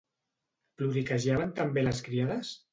[0.79, 2.55] Ploriquejaven també les criades?